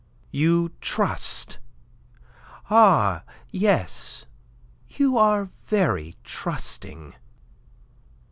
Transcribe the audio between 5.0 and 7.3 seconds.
are very trusting."